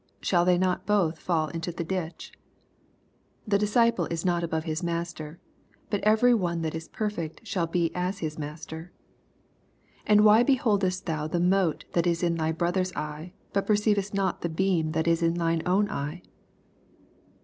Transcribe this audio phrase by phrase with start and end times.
[0.19, 2.31] shall they not both &11 into the ditch?
[3.43, 5.37] 40 The disciple is not above his mas ter:
[5.91, 8.91] bnt every one that is perfect shall be as his master.
[10.07, 13.75] 41 And why beholdest thou the mote that is in thv brother's eye, bat per
[13.75, 16.23] ceivest Dot the beam that is in thine own eye